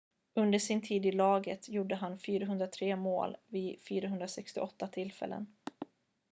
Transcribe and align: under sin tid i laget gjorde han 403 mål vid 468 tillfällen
under 0.35 0.59
sin 0.59 0.81
tid 0.81 1.05
i 1.05 1.11
laget 1.11 1.67
gjorde 1.69 1.95
han 1.95 2.19
403 2.19 2.95
mål 2.95 3.37
vid 3.49 3.79
468 3.87 4.87
tillfällen 4.87 5.47